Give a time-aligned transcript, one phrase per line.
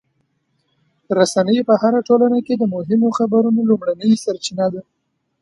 [1.17, 4.81] رسنۍ په هره ټولنه کې د مهمو خبرونو لومړنۍ سرچینه ده.